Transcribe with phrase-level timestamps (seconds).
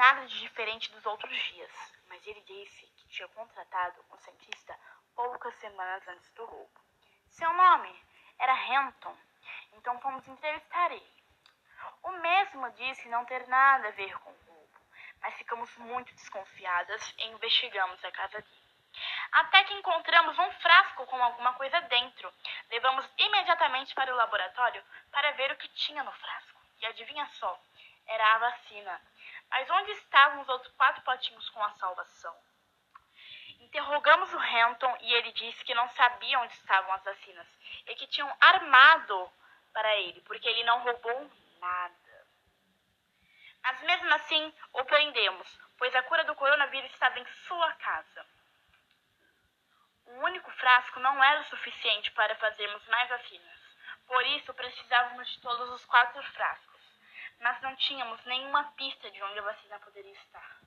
[0.00, 1.70] nada de diferente dos outros dias,
[2.08, 4.74] mas ele disse que tinha contratado um cientista
[5.14, 6.80] poucas semanas antes do roubo.
[7.28, 7.94] Seu nome
[8.38, 9.14] era Renton,
[9.74, 11.14] então fomos entrevistar ele.
[12.02, 14.80] O mesmo disse não ter nada a ver com o roubo,
[15.20, 18.60] mas ficamos muito desconfiadas e investigamos a casa dele.
[19.32, 22.32] Até que encontramos um frasco com alguma coisa dentro.
[22.70, 24.82] Levamos imediatamente para o laboratório
[25.12, 26.58] para ver o que tinha no frasco.
[26.80, 27.60] E adivinha só,
[28.06, 29.00] era a vacina.
[29.50, 32.34] Mas onde estavam os outros quatro potinhos com a salvação?
[33.60, 37.46] Interrogamos o Renton e ele disse que não sabia onde estavam as vacinas
[37.86, 39.30] e que tinham armado
[39.72, 42.26] para ele, porque ele não roubou nada.
[43.62, 48.26] Mas mesmo assim, o prendemos, pois a cura do coronavírus estava em sua casa.
[50.06, 53.60] O único frasco não era o suficiente para fazermos mais vacinas.
[54.06, 56.79] Por isso, precisávamos de todos os quatro frascos.
[57.40, 60.60] Mas não tínhamos nenhuma pista de onde a vacina poderia estar.